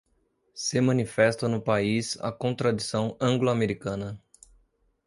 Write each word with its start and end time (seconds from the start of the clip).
se 0.55 0.81
manifesta 0.81 1.47
no 1.47 1.61
país 1.63 2.17
a 2.23 2.31
contradição 2.31 3.15
anglo-americana 3.21 4.19